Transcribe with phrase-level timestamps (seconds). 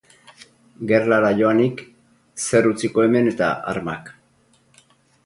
[0.91, 1.83] Gerlara joanik,
[2.45, 4.11] zer utziko hemen eta armak.